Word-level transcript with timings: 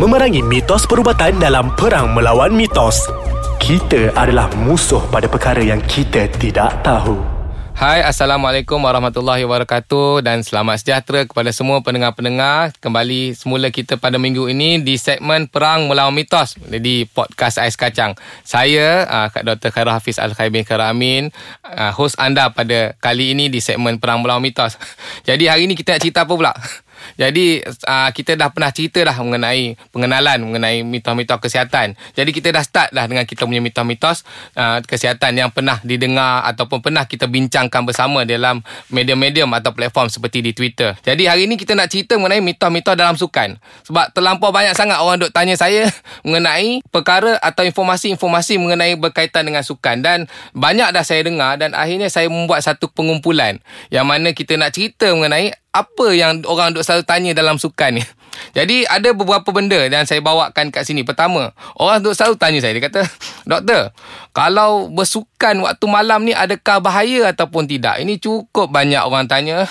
memerangi 0.00 0.40
mitos 0.40 0.88
perubatan 0.88 1.36
dalam 1.36 1.76
perang 1.76 2.16
melawan 2.16 2.56
mitos. 2.56 3.04
Kita 3.60 4.16
adalah 4.16 4.48
musuh 4.56 5.04
pada 5.12 5.28
perkara 5.28 5.60
yang 5.60 5.84
kita 5.84 6.24
tidak 6.40 6.72
tahu. 6.80 7.20
Hai, 7.76 8.00
Assalamualaikum 8.00 8.80
warahmatullahi 8.80 9.44
wabarakatuh 9.44 10.24
dan 10.24 10.40
selamat 10.40 10.80
sejahtera 10.80 11.28
kepada 11.28 11.52
semua 11.52 11.84
pendengar-pendengar. 11.84 12.72
Kembali 12.80 13.36
semula 13.36 13.68
kita 13.68 14.00
pada 14.00 14.16
minggu 14.16 14.48
ini 14.48 14.80
di 14.80 14.96
segmen 14.96 15.44
Perang 15.52 15.84
Melawan 15.84 16.16
Mitos 16.16 16.56
di 16.56 17.04
podcast 17.04 17.60
Ais 17.60 17.76
Kacang. 17.76 18.16
Saya, 18.40 19.04
uh, 19.04 19.28
Kak 19.28 19.44
Dr. 19.44 19.68
Khairul 19.68 19.92
Hafiz 19.92 20.16
Al-Khair 20.16 20.48
bin 20.48 20.64
Khairul 20.64 20.88
Amin, 20.88 21.22
uh, 21.64 21.92
host 21.92 22.16
anda 22.16 22.48
pada 22.48 22.96
kali 23.04 23.36
ini 23.36 23.52
di 23.52 23.60
segmen 23.60 24.00
Perang 24.00 24.24
Melawan 24.24 24.40
Mitos. 24.40 24.80
Jadi 25.28 25.44
hari 25.44 25.68
ini 25.68 25.76
kita 25.76 25.96
nak 25.96 26.00
cerita 26.00 26.24
apa 26.24 26.32
pula? 26.32 26.52
Jadi 27.16 27.62
uh, 27.64 28.10
kita 28.10 28.36
dah 28.36 28.52
pernah 28.52 28.70
cerita 28.72 29.02
dah 29.04 29.16
mengenai 29.20 29.76
pengenalan 29.90 30.38
mengenai 30.44 30.82
mitos-mitos 30.84 31.38
kesihatan. 31.40 31.98
Jadi 32.14 32.30
kita 32.30 32.54
dah 32.54 32.64
start 32.64 32.94
dah 32.94 33.04
dengan 33.06 33.24
kita 33.26 33.44
punya 33.44 33.62
mitos-mitos 33.62 34.24
uh, 34.56 34.80
kesihatan 34.84 35.36
yang 35.36 35.50
pernah 35.52 35.78
didengar 35.84 36.44
ataupun 36.48 36.80
pernah 36.84 37.04
kita 37.04 37.26
bincangkan 37.26 37.84
bersama 37.84 38.24
dalam 38.24 38.62
medium-medium 38.88 39.50
atau 39.56 39.72
platform 39.72 40.08
seperti 40.10 40.40
di 40.40 40.52
Twitter. 40.56 40.96
Jadi 41.02 41.26
hari 41.26 41.46
ini 41.46 41.60
kita 41.60 41.76
nak 41.76 41.92
cerita 41.92 42.16
mengenai 42.16 42.42
mitos-mitos 42.42 42.94
dalam 42.96 43.14
sukan. 43.14 43.56
Sebab 43.86 44.12
terlampau 44.16 44.50
banyak 44.50 44.72
sangat 44.74 45.00
orang 45.00 45.20
duk 45.20 45.32
tanya 45.32 45.54
saya 45.54 45.88
mengenai 46.26 46.80
perkara 46.88 47.36
atau 47.40 47.62
informasi-informasi 47.66 48.56
mengenai 48.60 48.96
berkaitan 48.96 49.46
dengan 49.46 49.62
sukan 49.64 50.02
dan 50.02 50.18
banyak 50.56 50.88
dah 50.90 51.04
saya 51.04 51.24
dengar 51.26 51.56
dan 51.56 51.72
akhirnya 51.76 52.08
saya 52.08 52.28
membuat 52.28 52.64
satu 52.64 52.90
pengumpulan 52.90 53.60
yang 53.88 54.06
mana 54.08 54.32
kita 54.32 54.56
nak 54.56 54.74
cerita 54.74 55.10
mengenai 55.12 55.54
apa 55.70 56.06
yang 56.10 56.42
orang 56.50 56.74
duk 56.74 56.82
selalu 56.82 57.06
tanya 57.06 57.30
dalam 57.30 57.54
sukan 57.54 58.02
ni. 58.02 58.04
Jadi 58.56 58.86
ada 58.86 59.14
beberapa 59.14 59.46
benda 59.54 59.78
yang 59.86 60.06
saya 60.06 60.18
bawakan 60.18 60.74
kat 60.74 60.82
sini. 60.82 61.06
Pertama, 61.06 61.54
orang 61.78 62.02
duk 62.02 62.14
selalu 62.14 62.34
tanya 62.38 62.58
saya. 62.58 62.74
Dia 62.74 62.90
kata, 62.90 63.02
Doktor, 63.46 63.94
kalau 64.30 64.86
bersukan 64.86 65.58
waktu 65.66 65.86
malam 65.90 66.22
ni 66.22 66.30
adakah 66.30 66.78
bahaya 66.78 67.34
ataupun 67.34 67.66
tidak? 67.66 67.98
Ini 67.98 68.22
cukup 68.22 68.70
banyak 68.70 69.02
orang 69.02 69.26
tanya. 69.26 69.66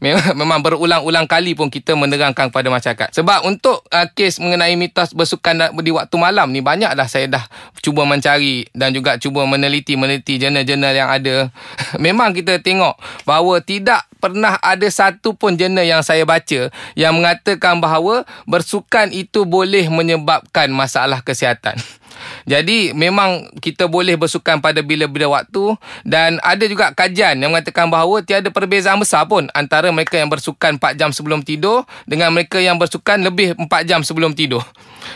Memang 0.38 0.62
berulang-ulang 0.62 1.26
kali 1.26 1.58
pun 1.58 1.66
kita 1.66 1.98
menerangkan 1.98 2.54
kepada 2.54 2.70
masyarakat. 2.70 3.10
Sebab 3.10 3.42
untuk 3.42 3.82
uh, 3.90 4.06
kes 4.14 4.38
mengenai 4.38 4.78
mitos 4.78 5.18
bersukan 5.18 5.74
di 5.82 5.90
waktu 5.90 6.14
malam 6.14 6.54
ni, 6.54 6.62
banyak 6.62 6.94
dah 6.94 7.08
saya 7.10 7.26
dah 7.26 7.44
cuba 7.82 8.06
mencari 8.06 8.70
dan 8.70 8.94
juga 8.94 9.18
cuba 9.18 9.42
meneliti-meneliti 9.50 10.38
jurnal-jurnal 10.38 10.94
yang 10.94 11.10
ada. 11.10 11.50
Memang 12.04 12.30
kita 12.30 12.62
tengok 12.62 12.94
bahawa 13.26 13.58
tidak 13.66 14.06
pernah 14.22 14.56
ada 14.62 14.86
satu 14.88 15.34
pun 15.34 15.58
jurnal 15.58 15.84
yang 15.84 16.00
saya 16.00 16.22
baca 16.24 16.72
yang 16.94 17.12
mengatakan 17.18 17.82
bahawa 17.82 18.24
bersukan 18.46 19.10
itu 19.12 19.44
boleh 19.44 19.90
menyebabkan 19.90 20.70
masalah 20.70 21.20
kesihatan. 21.20 21.76
Jadi 22.44 22.92
memang 22.92 23.48
kita 23.60 23.88
boleh 23.88 24.16
bersukan 24.16 24.60
pada 24.60 24.80
bila-bila 24.84 25.40
waktu. 25.40 25.76
Dan 26.04 26.38
ada 26.44 26.64
juga 26.68 26.92
kajian 26.92 27.40
yang 27.40 27.52
mengatakan 27.52 27.88
bahawa 27.88 28.20
tiada 28.24 28.48
perbezaan 28.52 29.00
besar 29.00 29.24
pun 29.28 29.48
antara 29.56 29.88
mereka 29.92 30.20
yang 30.20 30.28
bersukan 30.28 30.76
4 30.76 31.00
jam 31.00 31.10
sebelum 31.10 31.40
tidur 31.42 31.84
dengan 32.04 32.32
mereka 32.32 32.60
yang 32.60 32.76
bersukan 32.76 33.20
lebih 33.20 33.56
4 33.56 33.88
jam 33.88 34.00
sebelum 34.04 34.36
tidur. 34.36 34.62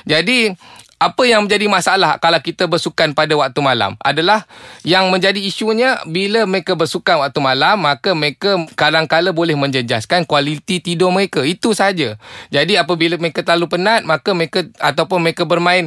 Jadi 0.08 0.52
apa 0.98 1.22
yang 1.30 1.46
menjadi 1.46 1.70
masalah 1.70 2.18
kalau 2.18 2.42
kita 2.42 2.66
bersukan 2.66 3.14
pada 3.14 3.30
waktu 3.38 3.62
malam? 3.62 3.94
Adalah 4.02 4.50
yang 4.82 5.14
menjadi 5.14 5.38
isunya 5.38 6.02
bila 6.02 6.42
mereka 6.42 6.74
bersukan 6.74 7.22
waktu 7.22 7.38
malam 7.38 7.86
maka 7.86 8.18
mereka 8.18 8.58
kadang-kala 8.74 9.30
boleh 9.30 9.54
menjejaskan 9.54 10.26
kualiti 10.26 10.82
tidur 10.82 11.14
mereka. 11.14 11.46
Itu 11.46 11.70
saja. 11.70 12.18
Jadi 12.50 12.74
apabila 12.74 13.14
mereka 13.14 13.46
terlalu 13.46 13.78
penat 13.78 14.02
maka 14.02 14.34
mereka 14.34 14.66
ataupun 14.82 15.22
mereka 15.22 15.46
bermain 15.46 15.86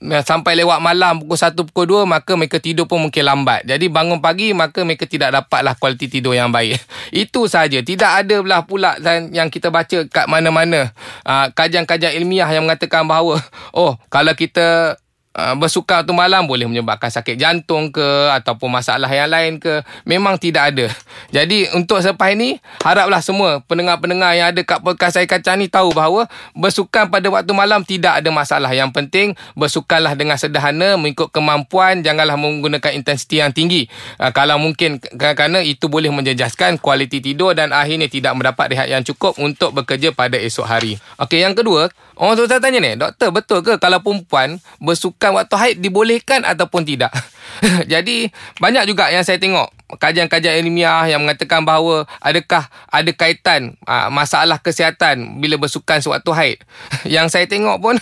sampai 0.00 0.56
lewat 0.64 0.80
malam 0.80 1.20
pukul 1.20 1.36
1 1.36 1.52
pukul 1.68 1.86
2 2.04 2.08
maka 2.08 2.32
mereka 2.32 2.56
tidur 2.56 2.88
pun 2.88 3.04
mungkin 3.04 3.20
lambat. 3.20 3.68
Jadi 3.68 3.92
bangun 3.92 4.24
pagi 4.24 4.56
maka 4.56 4.80
mereka 4.80 5.04
tidak 5.04 5.36
dapatlah 5.36 5.76
kualiti 5.76 6.08
tidur 6.08 6.32
yang 6.32 6.48
baik. 6.48 6.80
Itu 7.12 7.44
saja. 7.46 7.84
Tidak 7.84 8.10
ada 8.24 8.36
belah 8.40 8.64
pula 8.64 8.96
yang 9.30 9.52
kita 9.52 9.68
baca 9.68 10.08
kat 10.08 10.26
mana-mana 10.26 10.96
uh, 11.28 11.52
kajian-kajian 11.52 12.16
ilmiah 12.16 12.48
yang 12.48 12.64
mengatakan 12.64 13.04
bahawa 13.04 13.44
oh 13.76 14.00
kalau 14.08 14.32
kita 14.32 14.96
Uh, 15.30 15.54
bersuka 15.54 16.02
tu 16.02 16.10
malam 16.10 16.42
boleh 16.42 16.66
menyebabkan 16.66 17.06
sakit 17.06 17.38
jantung 17.38 17.94
ke 17.94 18.02
ataupun 18.34 18.66
masalah 18.66 19.06
yang 19.06 19.30
lain 19.30 19.62
ke 19.62 19.86
memang 20.02 20.34
tidak 20.34 20.74
ada. 20.74 20.90
Jadi 21.38 21.70
untuk 21.78 22.02
selepas 22.02 22.34
ini 22.34 22.58
haraplah 22.82 23.22
semua 23.22 23.62
pendengar-pendengar 23.62 24.34
yang 24.34 24.50
ada 24.50 24.58
kat 24.66 24.82
podcast 24.82 25.14
saya 25.14 25.30
kacang 25.30 25.62
ni 25.62 25.70
tahu 25.70 25.94
bahawa 25.94 26.26
bersukan 26.50 27.06
pada 27.14 27.30
waktu 27.30 27.54
malam 27.54 27.86
tidak 27.86 28.18
ada 28.18 28.26
masalah. 28.34 28.74
Yang 28.74 28.90
penting 28.90 29.26
bersukanlah 29.54 30.18
dengan 30.18 30.34
sederhana 30.34 30.98
mengikut 30.98 31.30
kemampuan 31.30 32.02
janganlah 32.02 32.34
menggunakan 32.34 32.90
intensiti 32.90 33.38
yang 33.38 33.54
tinggi. 33.54 33.86
Uh, 34.18 34.34
kalau 34.34 34.58
mungkin 34.58 34.98
kerana 35.14 35.62
itu 35.62 35.86
boleh 35.86 36.10
menjejaskan 36.10 36.82
kualiti 36.82 37.22
tidur 37.22 37.54
dan 37.54 37.70
akhirnya 37.70 38.10
tidak 38.10 38.34
mendapat 38.34 38.74
rehat 38.74 38.90
yang 38.90 39.06
cukup 39.06 39.38
untuk 39.38 39.78
bekerja 39.78 40.10
pada 40.10 40.34
esok 40.34 40.66
hari. 40.66 40.98
Okey, 41.22 41.46
yang 41.46 41.54
kedua 41.54 41.86
orang 42.18 42.34
tu 42.34 42.50
tanya 42.50 42.82
ni 42.82 42.98
doktor 42.98 43.30
betul 43.32 43.62
ke 43.62 43.78
kalau 43.78 44.02
perempuan 44.02 44.58
bersukan 44.82 45.19
bukan 45.20 45.36
waktu 45.36 45.56
haid 45.60 45.76
dibolehkan 45.84 46.48
ataupun 46.48 46.88
tidak. 46.88 47.12
Jadi 47.92 48.30
banyak 48.58 48.84
juga 48.88 49.08
yang 49.12 49.24
saya 49.26 49.36
tengok 49.36 49.80
kajian-kajian 49.98 50.62
ilmiah 50.62 51.08
yang 51.10 51.24
mengatakan 51.24 51.66
bahawa 51.66 52.06
adakah 52.22 52.68
ada 52.92 53.10
kaitan 53.10 53.74
aa, 53.88 54.12
masalah 54.12 54.60
kesihatan 54.62 55.40
bila 55.42 55.58
bersukan 55.58 55.98
sewaktu 55.98 56.30
haid. 56.30 56.58
Yang 57.16 57.34
saya 57.34 57.46
tengok 57.50 57.82
pun 57.82 57.96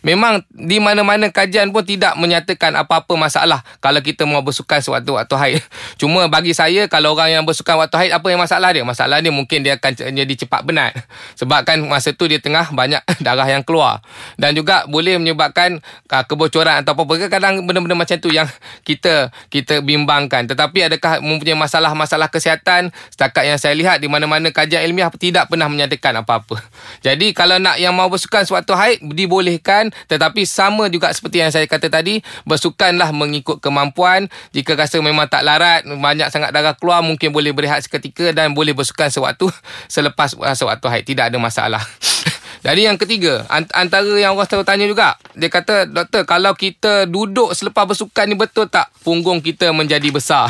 memang 0.00 0.46
di 0.48 0.78
mana-mana 0.80 1.28
kajian 1.28 1.74
pun 1.74 1.84
tidak 1.84 2.16
menyatakan 2.16 2.72
apa-apa 2.78 3.12
masalah 3.18 3.60
kalau 3.82 4.00
kita 4.00 4.24
mau 4.24 4.40
bersukan 4.40 4.80
sewaktu 4.80 5.10
waktu 5.12 5.34
haid. 5.36 5.62
Cuma 6.00 6.30
bagi 6.30 6.56
saya 6.56 6.86
kalau 6.88 7.12
orang 7.12 7.40
yang 7.40 7.44
bersukan 7.44 7.76
waktu 7.76 7.96
haid 7.98 8.12
apa 8.14 8.26
yang 8.30 8.40
masalah 8.40 8.70
dia? 8.72 8.84
Masalah 8.86 9.20
dia 9.20 9.32
mungkin 9.34 9.66
dia 9.66 9.76
akan 9.76 10.14
jadi 10.14 10.34
cepat 10.46 10.64
penat. 10.64 10.96
Sebab 11.36 11.66
kan 11.66 11.80
masa 11.84 12.14
tu 12.14 12.30
dia 12.30 12.38
tengah 12.38 12.70
banyak 12.72 13.02
darah 13.20 13.48
yang 13.48 13.66
keluar. 13.66 14.00
Dan 14.38 14.54
juga 14.56 14.86
boleh 14.88 15.18
menyebabkan 15.18 15.82
aa, 16.08 16.24
kebocoran 16.24 16.80
atau 16.84 16.96
apa-apa. 16.96 17.28
Kadang 17.28 17.66
benda-benda 17.66 17.96
macam 17.98 18.16
tu 18.20 18.30
yang 18.30 18.46
kita 18.84 19.32
kita 19.48 19.80
bimbangkan. 19.80 20.46
Tetapi 20.46 20.92
adakah 20.92 21.24
mempunyai 21.24 21.56
masalah-masalah 21.56 22.28
kesihatan? 22.28 22.92
Setakat 23.10 23.48
yang 23.48 23.58
saya 23.58 23.72
lihat 23.74 23.98
di 23.98 24.06
mana-mana 24.06 24.52
kajian 24.52 24.84
ilmiah 24.84 25.08
tidak 25.16 25.48
pernah 25.48 25.66
menyatakan 25.66 26.20
apa-apa. 26.20 26.60
Jadi 27.00 27.32
kalau 27.32 27.56
nak 27.56 27.80
yang 27.80 27.96
mau 27.96 28.06
bersukan 28.12 28.44
sewaktu 28.44 28.72
haid 28.76 28.98
dibolehkan. 29.16 29.90
Tetapi 30.06 30.44
sama 30.44 30.92
juga 30.92 31.10
seperti 31.10 31.40
yang 31.40 31.50
saya 31.50 31.64
kata 31.64 31.88
tadi 31.88 32.20
bersukanlah 32.44 33.10
mengikut 33.10 33.58
kemampuan. 33.64 34.28
Jika 34.52 34.76
rasa 34.76 35.00
memang 35.00 35.26
tak 35.26 35.42
larat 35.42 35.82
banyak 35.88 36.28
sangat 36.28 36.52
darah 36.52 36.76
keluar 36.76 37.00
mungkin 37.00 37.32
boleh 37.32 37.50
berehat 37.56 37.82
seketika 37.82 38.30
dan 38.30 38.52
boleh 38.52 38.76
bersukan 38.76 39.08
sewaktu 39.08 39.48
selepas 39.94 40.36
sewaktu 40.36 40.86
haid. 40.92 41.04
Tidak 41.08 41.24
ada 41.32 41.38
masalah 41.40 41.82
Jadi 42.64 42.88
yang 42.88 42.96
ketiga, 42.96 43.44
antara 43.52 44.08
yang 44.16 44.32
orang 44.32 44.48
selalu 44.48 44.64
tanya 44.64 44.86
juga, 44.88 45.20
dia 45.36 45.52
kata, 45.52 45.84
doktor, 45.84 46.24
kalau 46.24 46.56
kita 46.56 47.04
duduk 47.04 47.52
selepas 47.52 47.84
bersukan 47.84 48.24
ni 48.24 48.40
betul 48.40 48.64
tak 48.72 48.88
punggung 49.04 49.44
kita 49.44 49.68
menjadi 49.76 50.08
besar? 50.08 50.48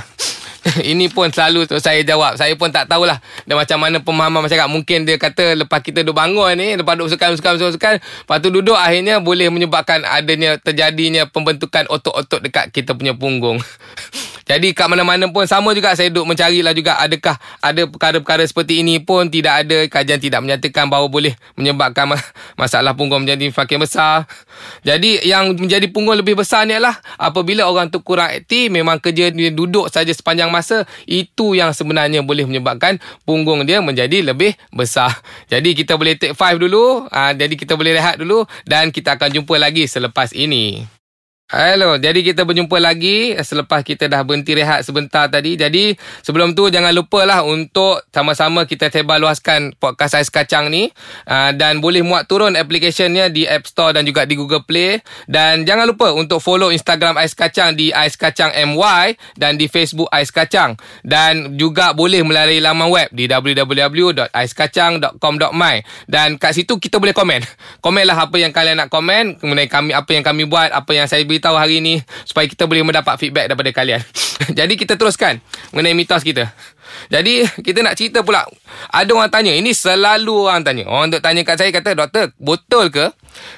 Ini 0.94 1.12
pun 1.12 1.28
selalu 1.28 1.66
saya 1.76 2.00
jawab. 2.06 2.38
Saya 2.40 2.56
pun 2.56 2.72
tak 2.72 2.88
tahulah 2.88 3.20
dan 3.44 3.58
macam 3.58 3.78
mana 3.82 4.00
pemahaman 4.00 4.46
masyarakat. 4.46 4.70
Mungkin 4.70 5.04
dia 5.04 5.18
kata 5.20 5.58
lepas 5.58 5.82
kita 5.82 6.06
duduk 6.06 6.16
bangun 6.16 6.56
ni, 6.56 6.78
lepas 6.78 6.94
duduk 6.96 7.12
sukan, 7.12 7.36
sukan, 7.36 7.52
sukan, 7.60 7.72
sukan, 7.76 7.94
lepas 8.00 8.38
tu 8.40 8.48
duduk 8.48 8.78
akhirnya 8.78 9.20
boleh 9.20 9.50
menyebabkan 9.52 10.06
adanya 10.06 10.56
terjadinya 10.62 11.28
pembentukan 11.28 11.84
otot-otot 11.90 12.40
dekat 12.40 12.70
kita 12.72 12.96
punya 12.96 13.12
punggung. 13.12 13.60
Jadi 14.44 14.76
kat 14.76 14.92
mana-mana 14.92 15.24
pun 15.32 15.48
sama 15.48 15.72
juga 15.72 15.96
saya 15.96 16.12
duduk 16.12 16.28
mencarilah 16.28 16.76
juga 16.76 17.00
adakah 17.00 17.36
ada 17.64 17.88
perkara-perkara 17.88 18.44
seperti 18.44 18.84
ini 18.84 19.00
pun 19.00 19.32
tidak 19.32 19.64
ada 19.64 19.88
kajian 19.88 20.20
tidak 20.20 20.40
menyatakan 20.44 20.88
bahawa 20.92 21.08
boleh 21.08 21.32
menyebabkan 21.56 22.12
masalah 22.60 22.92
punggung 22.92 23.24
menjadi 23.24 23.48
makin 23.48 23.80
besar. 23.80 24.28
Jadi 24.84 25.24
yang 25.24 25.56
menjadi 25.56 25.88
punggung 25.88 26.20
lebih 26.20 26.36
besar 26.36 26.68
ni 26.68 26.76
adalah 26.76 27.00
apabila 27.16 27.64
orang 27.64 27.88
tu 27.88 28.04
kurang 28.04 28.28
aktif 28.28 28.68
memang 28.68 29.00
kerja 29.00 29.32
dia 29.32 29.48
duduk 29.48 29.88
saja 29.88 30.12
sepanjang 30.12 30.52
masa 30.52 30.84
itu 31.08 31.56
yang 31.56 31.72
sebenarnya 31.72 32.20
boleh 32.20 32.44
menyebabkan 32.44 33.00
punggung 33.24 33.64
dia 33.64 33.80
menjadi 33.80 34.20
lebih 34.20 34.52
besar. 34.76 35.08
Jadi 35.48 35.72
kita 35.72 35.96
boleh 35.96 36.20
take 36.20 36.36
five 36.36 36.60
dulu, 36.60 37.08
aa, 37.08 37.30
ah, 37.30 37.32
jadi 37.32 37.56
kita 37.56 37.80
boleh 37.80 37.96
rehat 37.96 38.20
dulu 38.20 38.44
dan 38.68 38.92
kita 38.92 39.16
akan 39.16 39.40
jumpa 39.40 39.56
lagi 39.56 39.88
selepas 39.88 40.36
ini. 40.36 40.84
Hello, 41.54 41.94
jadi 41.94 42.18
kita 42.18 42.42
berjumpa 42.42 42.82
lagi 42.82 43.30
selepas 43.38 43.86
kita 43.86 44.10
dah 44.10 44.26
berhenti 44.26 44.58
rehat 44.58 44.82
sebentar 44.82 45.30
tadi. 45.30 45.54
Jadi 45.54 45.94
sebelum 46.26 46.58
tu 46.58 46.66
jangan 46.66 46.90
lupa 46.90 47.22
lah 47.22 47.46
untuk 47.46 48.02
sama-sama 48.10 48.66
kita 48.66 48.90
tebar 48.90 49.22
luaskan 49.22 49.70
podcast 49.78 50.18
Ais 50.18 50.34
Kacang 50.34 50.66
ni. 50.66 50.90
Uh, 51.30 51.54
dan 51.54 51.78
boleh 51.78 52.02
muat 52.02 52.26
turun 52.26 52.58
applicationnya 52.58 53.30
di 53.30 53.46
App 53.46 53.70
Store 53.70 53.94
dan 53.94 54.02
juga 54.02 54.26
di 54.26 54.34
Google 54.34 54.66
Play. 54.66 54.98
Dan 55.30 55.62
jangan 55.62 55.86
lupa 55.86 56.10
untuk 56.10 56.42
follow 56.42 56.74
Instagram 56.74 57.14
Ais 57.22 57.38
Kacang 57.38 57.78
di 57.78 57.94
Ais 57.94 58.18
Kacang 58.18 58.50
MY 58.50 59.14
dan 59.38 59.54
di 59.54 59.70
Facebook 59.70 60.10
Ais 60.10 60.34
Kacang. 60.34 60.74
Dan 61.06 61.54
juga 61.54 61.94
boleh 61.94 62.26
melalui 62.26 62.58
laman 62.58 62.90
web 62.90 63.14
di 63.14 63.30
www.aiskacang.com.my 63.30 65.76
Dan 66.10 66.34
kat 66.34 66.58
situ 66.58 66.82
kita 66.82 66.98
boleh 66.98 67.14
komen. 67.14 67.46
Komenlah 67.78 68.26
apa 68.26 68.42
yang 68.42 68.50
kalian 68.50 68.82
nak 68.82 68.90
komen 68.90 69.38
mengenai 69.38 69.70
kami 69.70 69.94
apa 69.94 70.10
yang 70.10 70.26
kami 70.26 70.50
buat, 70.50 70.74
apa 70.74 70.90
yang 70.90 71.06
saya 71.06 71.22
beritahu 71.22 71.43
tahu 71.44 71.60
hari 71.60 71.84
ni 71.84 72.00
supaya 72.24 72.48
kita 72.48 72.64
boleh 72.64 72.80
mendapat 72.80 73.20
feedback 73.20 73.52
daripada 73.52 73.68
kalian. 73.76 74.00
Jadi 74.58 74.80
kita 74.80 74.96
teruskan 74.96 75.44
mengenai 75.76 75.92
mitos 75.92 76.24
kita. 76.24 76.48
Jadi 77.12 77.44
kita 77.60 77.84
nak 77.84 77.98
cerita 77.98 78.22
pula 78.22 78.46
Ada 78.88 79.10
orang 79.12 79.26
tanya 79.28 79.50
Ini 79.50 79.74
selalu 79.74 80.46
orang 80.46 80.62
tanya 80.62 80.84
Orang 80.86 81.10
duk 81.10 81.20
tanya 81.20 81.42
kat 81.42 81.58
saya 81.58 81.74
Kata 81.74 81.90
doktor 81.92 82.30
Betul 82.38 82.88
ke 82.94 83.10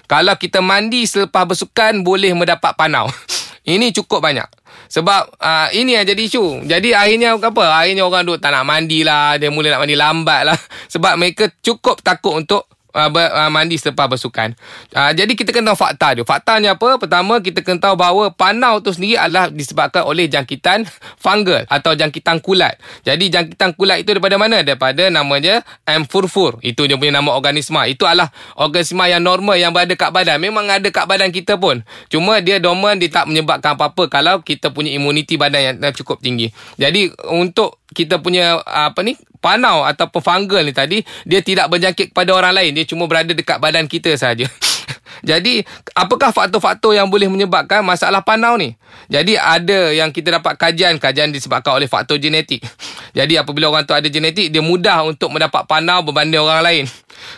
Kalau 0.08 0.34
kita 0.40 0.64
mandi 0.64 1.04
selepas 1.04 1.44
bersukan 1.44 2.00
Boleh 2.00 2.32
mendapat 2.32 2.72
panau 2.74 3.06
Ini 3.68 3.92
cukup 3.92 4.24
banyak 4.24 4.48
sebab 4.86 5.34
uh, 5.42 5.68
ini 5.74 5.98
yang 5.98 6.06
jadi 6.06 6.22
isu. 6.30 6.62
Jadi 6.62 6.94
akhirnya 6.94 7.34
apa? 7.34 7.64
Akhirnya 7.82 8.06
orang 8.06 8.22
duk 8.22 8.38
tak 8.38 8.54
nak 8.54 8.62
mandi 8.62 9.02
lah. 9.02 9.34
Dia 9.34 9.50
mula 9.50 9.74
nak 9.74 9.82
mandi 9.82 9.98
lambat 9.98 10.42
lah. 10.46 10.58
Sebab 10.94 11.18
mereka 11.18 11.50
cukup 11.58 12.00
takut 12.06 12.38
untuk 12.38 12.70
uh, 12.96 13.10
ber, 13.12 13.28
uh, 13.28 13.52
mandi 13.52 13.76
selepas 13.76 14.08
bersukan. 14.08 14.56
Uh, 14.96 15.12
jadi 15.12 15.28
kita 15.36 15.52
kena 15.52 15.76
tahu 15.76 15.84
fakta 15.84 16.16
dia. 16.16 16.24
Faktanya 16.24 16.80
apa? 16.80 16.96
Pertama 16.96 17.44
kita 17.44 17.60
kena 17.60 17.78
tahu 17.84 17.94
bahawa 18.00 18.32
panau 18.32 18.80
tu 18.80 18.96
sendiri 18.96 19.20
adalah 19.20 19.52
disebabkan 19.52 20.08
oleh 20.08 20.26
jangkitan 20.32 20.88
fungal 21.20 21.68
atau 21.68 21.92
jangkitan 21.92 22.40
kulat. 22.40 22.80
Jadi 23.04 23.28
jangkitan 23.28 23.76
kulat 23.76 24.00
itu 24.00 24.16
daripada 24.16 24.40
mana? 24.40 24.64
Daripada 24.64 25.12
namanya 25.12 25.60
amphurfur. 25.84 26.56
Itu 26.64 26.88
dia 26.88 26.96
punya 26.96 27.20
nama 27.20 27.36
organisma. 27.36 27.84
Itu 27.84 28.08
adalah 28.08 28.32
organisma 28.56 29.12
yang 29.12 29.20
normal 29.20 29.60
yang 29.60 29.76
berada 29.76 29.92
kat 29.92 30.10
badan. 30.10 30.40
Memang 30.40 30.64
ada 30.72 30.88
kat 30.88 31.04
badan 31.04 31.28
kita 31.28 31.60
pun. 31.60 31.84
Cuma 32.08 32.40
dia 32.40 32.56
dormant 32.56 32.96
dia 32.96 33.12
tak 33.12 33.28
menyebabkan 33.28 33.76
apa-apa 33.76 34.08
kalau 34.08 34.40
kita 34.40 34.72
punya 34.72 34.94
imuniti 34.96 35.36
badan 35.36 35.76
yang 35.76 35.92
cukup 35.92 36.24
tinggi. 36.24 36.48
Jadi 36.80 37.12
untuk 37.28 37.76
kita 37.96 38.20
punya 38.20 38.60
apa 38.68 39.00
ni 39.00 39.16
panau 39.40 39.88
ataupun 39.88 40.20
fungal 40.20 40.60
ni 40.60 40.76
tadi 40.76 41.00
dia 41.24 41.40
tidak 41.40 41.72
berjangkit 41.72 42.12
kepada 42.12 42.36
orang 42.36 42.52
lain. 42.52 42.76
Dia 42.76 42.84
cuma 42.84 43.08
berada 43.08 43.32
dekat 43.32 43.56
badan 43.56 43.88
kita 43.88 44.12
saja 44.20 44.44
jadi 45.30 45.64
apakah 45.96 46.28
faktor-faktor 46.36 46.92
yang 46.92 47.08
boleh 47.08 47.32
menyebabkan 47.32 47.80
masalah 47.80 48.20
panau 48.20 48.60
ni? 48.60 48.76
Jadi 49.08 49.40
ada 49.40 49.96
yang 49.96 50.12
kita 50.12 50.36
dapat 50.36 50.60
kajian. 50.60 51.00
Kajian 51.00 51.32
disebabkan 51.32 51.78
oleh 51.80 51.88
faktor 51.88 52.20
genetik. 52.20 52.60
Jadi 53.16 53.40
apabila 53.40 53.72
orang 53.72 53.88
tu 53.88 53.96
ada 53.96 54.04
genetik 54.12 54.52
dia 54.52 54.60
mudah 54.60 55.08
untuk 55.08 55.32
mendapat 55.32 55.64
panau 55.64 56.04
berbanding 56.04 56.42
orang 56.42 56.60
lain 56.60 56.84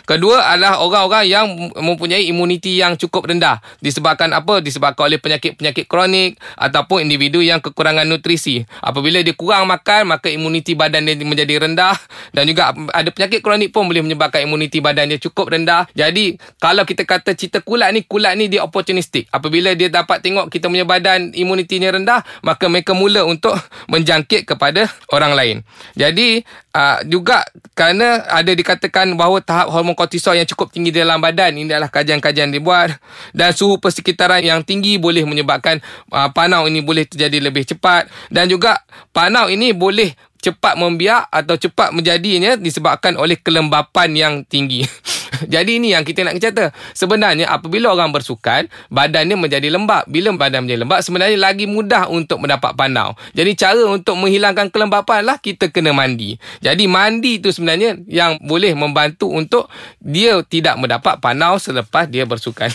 Kedua 0.05 0.55
adalah 0.55 0.81
orang-orang 0.81 1.25
yang 1.29 1.45
mempunyai 1.77 2.25
imuniti 2.27 2.79
yang 2.79 2.97
cukup 2.97 3.29
rendah 3.29 3.61
disebabkan 3.79 4.31
apa? 4.35 4.59
Disebabkan 4.59 5.09
oleh 5.11 5.19
penyakit-penyakit 5.21 5.85
kronik 5.85 6.39
ataupun 6.59 7.05
individu 7.05 7.39
yang 7.39 7.63
kekurangan 7.63 8.05
nutrisi. 8.07 8.63
Apabila 8.83 9.21
dia 9.23 9.35
kurang 9.35 9.69
makan, 9.69 10.15
maka 10.15 10.27
imuniti 10.27 10.73
badan 10.75 11.07
dia 11.07 11.15
menjadi 11.21 11.67
rendah 11.67 11.95
dan 12.35 12.43
juga 12.45 12.73
ada 12.93 13.09
penyakit 13.09 13.39
kronik 13.39 13.69
pun 13.71 13.87
boleh 13.87 14.03
menyebabkan 14.03 14.45
imuniti 14.45 14.83
badan 14.83 15.09
dia 15.09 15.19
cukup 15.21 15.53
rendah. 15.53 15.87
Jadi, 15.93 16.35
kalau 16.57 16.83
kita 16.83 17.05
kata 17.07 17.33
cerita 17.33 17.63
kulat 17.63 17.91
ni, 17.95 18.03
kulat 18.05 18.35
ni 18.35 18.51
dia 18.51 18.65
opportunistic. 18.65 19.29
Apabila 19.31 19.73
dia 19.73 19.87
dapat 19.89 20.21
tengok 20.21 20.51
kita 20.51 20.67
punya 20.67 20.85
badan 20.85 21.31
imunitinya 21.33 21.95
rendah, 21.95 22.21
maka 22.43 22.67
mereka 22.67 22.91
mula 22.97 23.23
untuk 23.25 23.55
menjangkit 23.91 24.45
kepada 24.49 24.89
orang 25.13 25.33
lain. 25.33 25.57
Jadi, 25.95 26.43
uh, 26.73 26.99
juga 27.05 27.45
kerana 27.73 28.25
ada 28.27 28.51
dikatakan 28.51 29.13
bahawa 29.15 29.41
tahap 29.41 29.68
hormon 29.69 29.93
kortisol 29.93 30.35
yang 30.35 30.49
cukup 30.49 30.73
tinggi 30.73 30.89
dalam 30.89 31.21
badan. 31.21 31.55
Ini 31.55 31.69
adalah 31.69 31.93
kajian-kajian 31.93 32.49
dibuat. 32.49 32.97
Dan 33.31 33.53
suhu 33.53 33.77
persekitaran 33.77 34.41
yang 34.41 34.65
tinggi 34.65 34.97
boleh 34.97 35.23
menyebabkan 35.23 35.79
uh, 36.11 36.29
panau 36.33 36.65
ini 36.65 36.81
boleh 36.81 37.05
terjadi 37.05 37.39
lebih 37.39 37.63
cepat. 37.69 38.09
Dan 38.33 38.49
juga 38.49 38.81
panau 39.13 39.47
ini 39.47 39.71
boleh 39.71 40.17
cepat 40.39 40.79
membiak 40.79 41.27
atau 41.27 41.59
cepat 41.59 41.91
menjadinya 41.91 42.55
disebabkan 42.55 43.19
oleh 43.19 43.35
kelembapan 43.35 44.09
yang 44.15 44.33
tinggi. 44.47 44.87
Jadi 45.53 45.79
ini 45.79 45.95
yang 45.95 46.03
kita 46.03 46.25
nak 46.25 46.35
cerita. 46.39 46.71
Sebenarnya 46.91 47.47
apabila 47.47 47.93
orang 47.93 48.11
bersukan, 48.11 48.67
badannya 48.91 49.39
menjadi 49.39 49.71
lembab. 49.71 50.07
Bila 50.09 50.33
badan 50.35 50.65
menjadi 50.65 50.83
lembab, 50.83 50.99
sebenarnya 51.05 51.37
lagi 51.39 51.69
mudah 51.69 52.11
untuk 52.11 52.41
mendapat 52.43 52.75
panau. 52.75 53.15
Jadi 53.35 53.51
cara 53.55 53.83
untuk 53.87 54.19
menghilangkan 54.19 54.71
kelembapan 54.73 55.23
lah 55.23 55.37
kita 55.39 55.71
kena 55.71 55.95
mandi. 55.95 56.35
Jadi 56.59 56.89
mandi 56.89 57.39
itu 57.39 57.53
sebenarnya 57.53 57.99
yang 58.09 58.39
boleh 58.41 58.73
membantu 58.75 59.31
untuk 59.31 59.71
dia 60.01 60.39
tidak 60.43 60.75
mendapat 60.79 61.21
panau 61.23 61.55
selepas 61.61 62.07
dia 62.09 62.25
bersukan. 62.27 62.71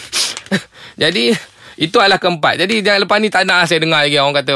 Jadi 1.02 1.34
itu 1.80 1.96
adalah 1.98 2.22
keempat. 2.22 2.60
Jadi 2.60 2.84
jangan 2.84 3.06
lepas 3.06 3.18
ni 3.18 3.28
tak 3.30 3.44
nak 3.48 3.66
saya 3.66 3.82
dengar 3.82 4.06
lagi 4.06 4.18
orang 4.18 4.36
kata 4.36 4.52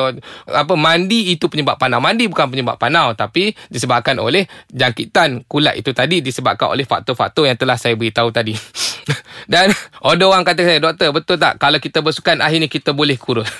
apa 0.50 0.74
mandi 0.74 1.34
itu 1.34 1.50
penyebab 1.50 1.78
panau. 1.78 1.98
Mandi 1.98 2.30
bukan 2.30 2.46
penyebab 2.50 2.76
panau 2.78 3.14
tapi 3.14 3.54
disebabkan 3.70 4.18
oleh 4.22 4.46
jangkitan 4.70 5.46
kulat 5.50 5.78
itu 5.78 5.90
tadi 5.90 6.22
disebabkan 6.22 6.74
oleh 6.74 6.86
faktor-faktor 6.86 7.50
yang 7.50 7.58
telah 7.58 7.74
saya 7.78 7.98
beritahu 7.98 8.30
tadi. 8.30 8.54
Dan 9.52 9.72
ada 10.04 10.24
orang 10.28 10.44
kata 10.44 10.62
saya 10.62 10.78
doktor 10.82 11.10
betul 11.14 11.40
tak 11.40 11.56
kalau 11.58 11.80
kita 11.80 12.04
bersukan 12.04 12.38
akhirnya 12.42 12.70
kita 12.70 12.92
boleh 12.94 13.18
kurus. 13.18 13.50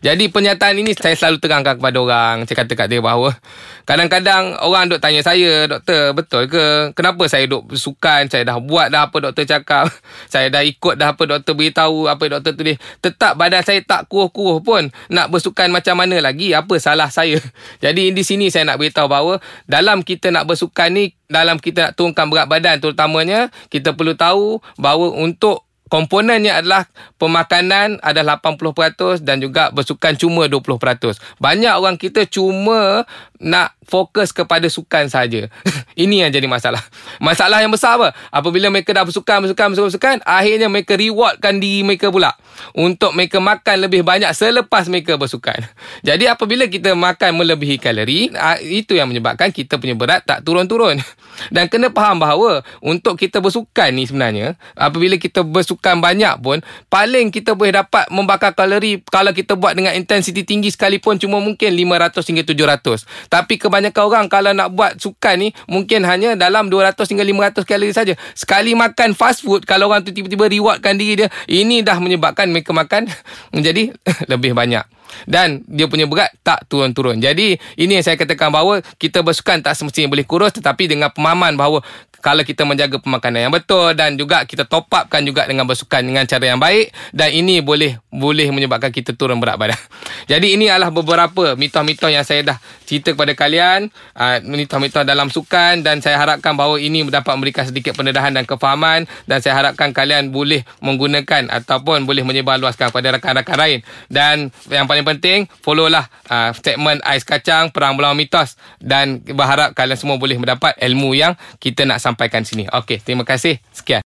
Jadi 0.00 0.32
pernyataan 0.32 0.74
ini 0.80 0.96
saya 0.96 1.14
selalu 1.14 1.38
terangkan 1.38 1.78
kepada 1.78 1.98
orang. 2.00 2.36
Saya 2.48 2.56
kata 2.64 2.72
kat 2.74 2.86
dia 2.90 2.98
bahawa 3.04 3.36
kadang-kadang 3.84 4.56
orang 4.64 4.88
duk 4.88 4.98
tanya 4.98 5.20
saya, 5.20 5.68
doktor 5.68 6.16
betul 6.16 6.48
ke? 6.48 6.96
Kenapa 6.96 7.22
saya 7.28 7.44
duk 7.46 7.68
sukan? 7.76 8.32
Saya 8.32 8.48
dah 8.48 8.58
buat 8.58 8.90
dah 8.90 9.06
apa 9.12 9.16
doktor 9.20 9.44
cakap. 9.44 9.92
Saya 10.32 10.50
dah 10.50 10.64
ikut 10.66 10.98
dah 10.98 11.14
apa 11.14 11.22
doktor 11.26 11.54
beritahu, 11.54 12.10
apa 12.10 12.24
doktor 12.26 12.56
tulis. 12.58 12.80
Tetap 12.98 13.38
badan 13.38 13.62
saya 13.62 13.82
tak 13.84 14.10
kuruh-kuruh 14.10 14.64
pun. 14.64 14.90
Nak 15.12 15.30
bersukan 15.30 15.70
macam 15.70 16.00
mana 16.00 16.18
lagi? 16.18 16.56
Apa 16.56 16.78
salah 16.80 17.12
saya? 17.12 17.38
Jadi 17.84 18.10
di 18.10 18.22
sini 18.24 18.48
saya 18.48 18.66
nak 18.66 18.80
beritahu 18.80 19.06
bahawa 19.06 19.38
dalam 19.68 20.02
kita 20.02 20.30
nak 20.30 20.48
bersukan 20.48 20.90
ni, 20.90 21.14
dalam 21.26 21.58
kita 21.58 21.90
nak 21.90 21.92
turunkan 21.98 22.30
berat 22.30 22.46
badan 22.46 22.78
terutamanya, 22.80 23.50
kita 23.68 23.94
perlu 23.94 24.14
tahu 24.14 24.62
bahawa 24.78 25.12
untuk 25.18 25.63
komponennya 25.94 26.58
adalah 26.58 26.90
pemakanan 27.22 28.02
adalah 28.02 28.42
80% 28.42 29.22
dan 29.22 29.38
juga 29.38 29.70
bersukan 29.70 30.18
cuma 30.18 30.50
20%. 30.50 31.14
Banyak 31.38 31.74
orang 31.78 31.94
kita 31.94 32.26
cuma 32.26 33.06
nak 33.44 33.76
fokus 33.84 34.32
kepada 34.32 34.64
sukan 34.66 35.12
saja. 35.12 35.52
Ini 36.02 36.26
yang 36.26 36.30
jadi 36.32 36.48
masalah. 36.48 36.80
Masalah 37.20 37.60
yang 37.60 37.70
besar 37.70 38.00
apa? 38.00 38.16
Apabila 38.32 38.72
mereka 38.72 38.96
dah 38.96 39.04
bersukan, 39.04 39.44
bersukan, 39.44 39.70
bersukan, 39.70 39.88
bersukan, 39.92 40.16
akhirnya 40.24 40.66
mereka 40.72 40.96
rewardkan 40.96 41.60
diri 41.60 41.84
mereka 41.84 42.08
pula 42.08 42.34
untuk 42.72 43.12
mereka 43.14 43.38
makan 43.38 43.86
lebih 43.86 44.02
banyak 44.02 44.32
selepas 44.32 44.88
mereka 44.88 45.20
bersukan. 45.20 45.60
Jadi 46.08 46.26
apabila 46.26 46.66
kita 46.66 46.96
makan 46.96 47.38
melebihi 47.38 47.76
kalori, 47.78 48.32
itu 48.64 48.96
yang 48.96 49.12
menyebabkan 49.12 49.52
kita 49.52 49.76
punya 49.76 49.94
berat 49.94 50.24
tak 50.24 50.42
turun-turun. 50.42 50.98
Dan 51.54 51.68
kena 51.68 51.92
faham 51.92 52.18
bahawa 52.22 52.64
untuk 52.80 53.20
kita 53.20 53.44
bersukan 53.44 53.92
ni 53.92 54.08
sebenarnya, 54.08 54.56
apabila 54.74 55.20
kita 55.20 55.44
bersukan 55.44 56.00
banyak 56.00 56.40
pun, 56.40 56.64
paling 56.88 57.28
kita 57.28 57.52
boleh 57.52 57.76
dapat 57.76 58.08
membakar 58.08 58.56
kalori 58.56 59.02
kalau 59.10 59.34
kita 59.34 59.58
buat 59.58 59.76
dengan 59.76 59.92
intensiti 59.98 60.46
tinggi 60.46 60.70
sekalipun 60.70 61.18
cuma 61.18 61.42
mungkin 61.42 61.74
500 61.74 62.22
hingga 62.32 62.44
700. 62.46 63.33
Tapi 63.34 63.58
kebanyakan 63.58 64.02
orang 64.06 64.26
kalau 64.30 64.54
nak 64.54 64.70
buat 64.70 64.94
sukan 64.94 65.34
ni 65.42 65.48
mungkin 65.66 66.06
hanya 66.06 66.38
dalam 66.38 66.70
200 66.70 66.94
hingga 67.02 67.26
500 67.26 67.66
kalori 67.66 67.90
saja. 67.90 68.14
Sekali 68.38 68.78
makan 68.78 69.18
fast 69.18 69.42
food 69.42 69.66
kalau 69.66 69.90
orang 69.90 70.06
tu 70.06 70.14
tiba-tiba 70.14 70.46
rewardkan 70.46 70.94
diri 70.94 71.26
dia, 71.26 71.28
ini 71.50 71.82
dah 71.82 71.98
menyebabkan 71.98 72.46
mereka 72.46 72.70
makan 72.70 73.10
menjadi 73.56 73.90
lebih 74.30 74.54
banyak 74.54 74.86
dan 75.26 75.62
dia 75.70 75.86
punya 75.86 76.10
berat 76.10 76.30
tak 76.42 76.66
turun-turun. 76.66 77.18
Jadi 77.22 77.58
ini 77.78 77.98
yang 77.98 78.04
saya 78.04 78.18
katakan 78.18 78.50
bahawa 78.50 78.82
kita 78.98 79.22
bersukan 79.22 79.62
tak 79.62 79.78
semestinya 79.78 80.10
boleh 80.10 80.26
kurus 80.26 80.54
tetapi 80.54 80.90
dengan 80.90 81.10
pemahaman 81.10 81.54
bahawa 81.54 81.82
kalau 82.24 82.40
kita 82.40 82.64
menjaga 82.64 82.96
pemakanan 82.96 83.46
yang 83.48 83.52
betul 83.52 83.92
dan 83.92 84.16
juga 84.16 84.48
kita 84.48 84.64
top 84.64 84.88
upkan 84.88 85.20
juga 85.28 85.44
dengan 85.44 85.68
bersukan 85.68 86.00
dengan 86.00 86.24
cara 86.24 86.44
yang 86.48 86.56
baik 86.56 86.88
dan 87.12 87.28
ini 87.28 87.60
boleh 87.60 88.00
boleh 88.08 88.48
menyebabkan 88.48 88.88
kita 88.88 89.12
turun 89.12 89.36
berat 89.44 89.60
badan. 89.60 89.76
Jadi 90.32 90.56
ini 90.56 90.72
adalah 90.72 90.88
beberapa 90.88 91.52
mitos-mitos 91.52 92.08
yang 92.08 92.24
saya 92.24 92.40
dah 92.40 92.56
cerita 92.88 93.12
kepada 93.12 93.36
kalian, 93.36 93.92
uh, 94.16 94.40
mitos-mitos 94.44 95.04
dalam 95.04 95.28
sukan 95.28 95.84
dan 95.84 96.00
saya 96.00 96.16
harapkan 96.16 96.56
bahawa 96.56 96.80
ini 96.80 97.04
dapat 97.06 97.36
memberikan 97.36 97.68
sedikit 97.68 97.94
pendedahan 97.94 98.34
dan 98.34 98.48
kefahaman 98.48 99.06
dan 99.28 99.38
saya 99.44 99.54
harapkan 99.54 99.92
kalian 99.94 100.34
boleh 100.34 100.64
menggunakan 100.80 101.52
ataupun 101.52 102.08
boleh 102.08 102.24
menyebarluaskan 102.26 102.90
kepada 102.90 103.20
rakan-rakan 103.20 103.56
lain. 103.60 103.78
Dan 104.10 104.50
yang 104.66 104.88
paling 104.90 105.06
penting, 105.06 105.46
followlah 105.62 106.08
uh, 106.26 106.50
statement 106.56 106.98
Ais 107.06 107.22
Kacang 107.22 107.70
Perang 107.70 107.94
Melawan 107.94 108.18
Mitos 108.18 108.58
dan 108.82 109.22
berharap 109.22 109.76
kalian 109.78 110.00
semua 110.00 110.18
boleh 110.18 110.34
mendapat 110.40 110.74
ilmu 110.82 111.14
yang 111.14 111.38
kita 111.62 111.86
nak 111.86 112.02
sampaikan 112.02 112.42
sini. 112.42 112.66
Okey, 112.66 112.98
terima 112.98 113.22
kasih. 113.22 113.62
Sekian. 113.70 114.02